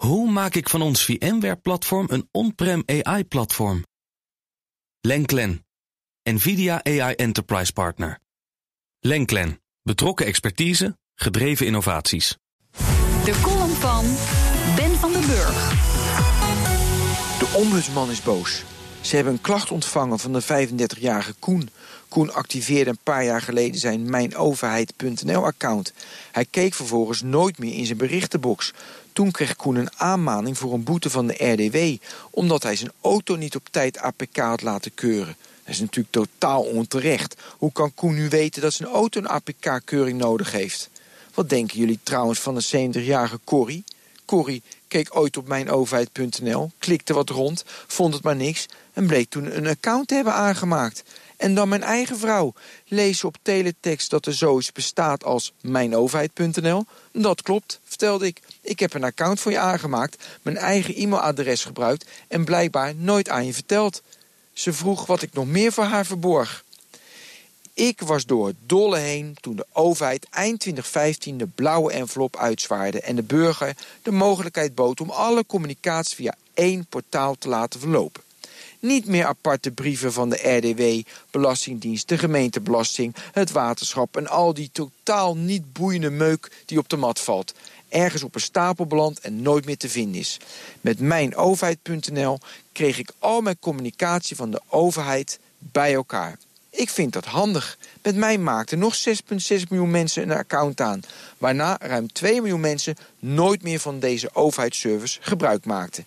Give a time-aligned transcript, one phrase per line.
[0.00, 3.84] Hoe maak ik van ons VMware-platform een on-prem AI-platform?
[5.00, 5.66] Lenklen,
[6.22, 8.18] NVIDIA AI Enterprise Partner.
[9.00, 12.36] Lenklen, betrokken expertise, gedreven innovaties.
[13.24, 14.04] De column van
[14.76, 15.68] Ben van den Burg.
[17.38, 18.64] De ombudsman is boos.
[19.00, 21.70] Ze hebben een klacht ontvangen van de 35-jarige Koen.
[22.08, 25.92] Koen activeerde een paar jaar geleden zijn mijnoverheid.nl-account.
[26.32, 28.72] Hij keek vervolgens nooit meer in zijn berichtenbox.
[29.12, 31.96] Toen kreeg Koen een aanmaning voor een boete van de RDW...
[32.30, 35.36] omdat hij zijn auto niet op tijd APK had laten keuren.
[35.64, 37.36] Dat is natuurlijk totaal onterecht.
[37.58, 40.90] Hoe kan Koen nu weten dat zijn auto een APK-keuring nodig heeft?
[41.34, 43.84] Wat denken jullie trouwens van de 70-jarige Corrie?
[44.30, 48.66] Corrie keek ooit op mijnoverheid.nl, klikte wat rond, vond het maar niks...
[48.92, 51.02] en bleek toen een account te hebben aangemaakt...
[51.36, 52.52] En dan mijn eigen vrouw.
[52.86, 56.84] Lees op teletext dat er zoiets bestaat als mijnoverheid.nl.
[57.12, 58.40] Dat klopt, vertelde ik.
[58.60, 62.10] Ik heb een account voor je aangemaakt, mijn eigen e-mailadres gebruikt...
[62.28, 64.02] en blijkbaar nooit aan je verteld.
[64.52, 66.64] Ze vroeg wat ik nog meer voor haar verborg.
[67.80, 73.00] Ik was door het dolle heen toen de overheid eind 2015 de blauwe envelop uitzwaarde...
[73.00, 78.22] en de burger de mogelijkheid bood om alle communicatie via één portaal te laten verlopen.
[78.80, 84.16] Niet meer aparte brieven van de RDW, Belastingdienst, de gemeentebelasting, het waterschap...
[84.16, 87.54] en al die totaal niet boeiende meuk die op de mat valt.
[87.88, 90.36] Ergens op een stapel belandt en nooit meer te vinden is.
[90.80, 92.38] Met mijnoverheid.nl
[92.72, 96.38] kreeg ik al mijn communicatie van de overheid bij elkaar.
[96.70, 97.78] Ik vind dat handig.
[98.02, 99.12] Met mij maakten nog 6,6
[99.68, 101.00] miljoen mensen een account aan.
[101.38, 106.04] Waarna ruim 2 miljoen mensen nooit meer van deze overheidsservice gebruik maakten.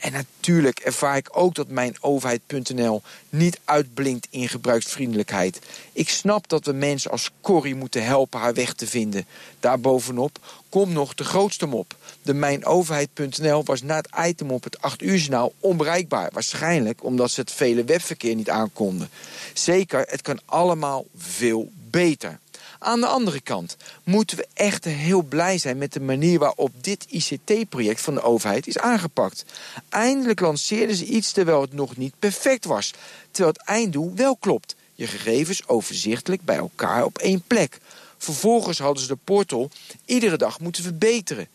[0.00, 5.58] En natuurlijk ervaar ik ook dat mijn overheid.nl niet uitblinkt in gebruiksvriendelijkheid.
[5.92, 9.26] Ik snap dat we mensen als Corrie moeten helpen haar weg te vinden.
[9.60, 11.96] Daarbovenop komt nog de grootste mop.
[12.22, 16.30] De mijnoverheid.nl was na het item op het 8 uur journaal onbereikbaar.
[16.32, 19.10] Waarschijnlijk omdat ze het vele webverkeer niet aankonden.
[19.52, 21.41] Zeker, het kan allemaal veel
[21.90, 22.38] beter.
[22.78, 27.06] Aan de andere kant moeten we echt heel blij zijn met de manier waarop dit
[27.08, 29.44] ICT-project van de overheid is aangepakt.
[29.88, 32.92] Eindelijk lanceerden ze iets terwijl het nog niet perfect was.
[33.30, 34.76] Terwijl het einddoel wel klopt.
[34.94, 37.78] Je gegevens overzichtelijk bij elkaar op één plek.
[38.18, 39.70] Vervolgens hadden ze de portal
[40.04, 41.48] iedere dag moeten verbeteren.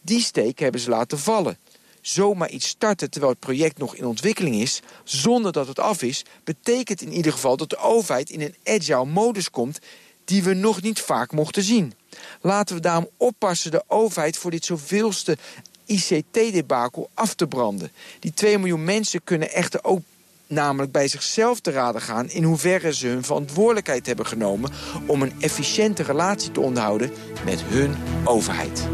[0.00, 1.58] Die steek hebben ze laten vallen.
[2.06, 4.80] Zomaar iets starten terwijl het project nog in ontwikkeling is...
[5.04, 9.04] zonder dat het af is, betekent in ieder geval dat de overheid in een agile
[9.04, 9.78] modus komt
[10.24, 11.94] die we nog niet vaak mochten zien.
[12.40, 15.36] Laten we daarom oppassen de overheid voor dit zoveelste
[15.84, 17.92] ICT-debakel af te branden.
[18.20, 20.00] Die 2 miljoen mensen kunnen echter ook
[20.46, 22.30] namelijk bij zichzelf te raden gaan...
[22.30, 24.70] in hoeverre ze hun verantwoordelijkheid hebben genomen...
[25.06, 27.12] om een efficiënte relatie te onderhouden
[27.44, 28.88] met hun overheid.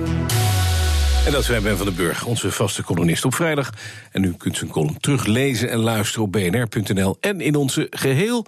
[1.26, 3.70] En dat is Ben van den Burg, onze vaste columnist op vrijdag.
[4.10, 7.16] En u kunt zijn column teruglezen en luisteren op bnr.nl...
[7.20, 8.46] en in onze geheel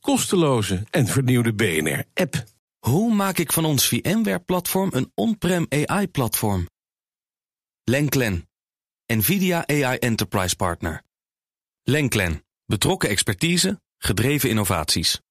[0.00, 2.44] kosteloze en vernieuwde BNR-app.
[2.78, 6.68] Hoe maak ik van ons VMware-platform een on-prem AI-platform?
[7.84, 8.48] Lenklen,
[9.06, 11.02] NVIDIA AI Enterprise Partner.
[11.82, 15.23] Lenklen, betrokken expertise, gedreven innovaties.